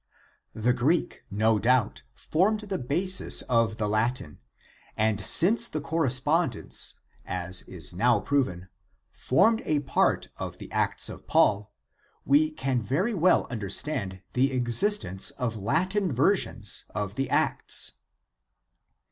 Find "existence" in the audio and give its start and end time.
14.53-15.29